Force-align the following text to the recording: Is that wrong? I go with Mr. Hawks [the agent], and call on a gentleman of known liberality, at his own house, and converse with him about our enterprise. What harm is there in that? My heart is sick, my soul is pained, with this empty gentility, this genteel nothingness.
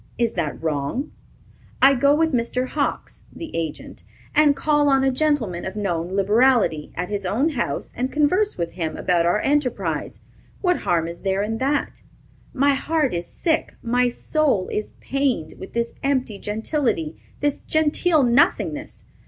Is 0.17 0.33
that 0.33 0.63
wrong? 0.63 1.11
I 1.79 1.93
go 1.93 2.15
with 2.15 2.33
Mr. 2.33 2.69
Hawks 2.69 3.21
[the 3.31 3.55
agent], 3.55 4.01
and 4.33 4.55
call 4.55 4.89
on 4.89 5.03
a 5.03 5.11
gentleman 5.11 5.63
of 5.63 5.75
known 5.75 6.13
liberality, 6.15 6.91
at 6.95 7.09
his 7.09 7.23
own 7.23 7.49
house, 7.49 7.93
and 7.95 8.11
converse 8.11 8.57
with 8.57 8.71
him 8.71 8.97
about 8.97 9.27
our 9.27 9.39
enterprise. 9.41 10.19
What 10.61 10.77
harm 10.77 11.07
is 11.07 11.19
there 11.19 11.43
in 11.43 11.59
that? 11.59 12.01
My 12.51 12.73
heart 12.73 13.13
is 13.13 13.27
sick, 13.27 13.75
my 13.83 14.09
soul 14.09 14.67
is 14.69 14.89
pained, 15.01 15.53
with 15.59 15.73
this 15.73 15.93
empty 16.01 16.39
gentility, 16.39 17.21
this 17.39 17.59
genteel 17.59 18.23
nothingness. 18.23 19.03